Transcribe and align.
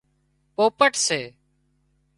پوپٽ 0.55 0.93
سي 1.05 1.21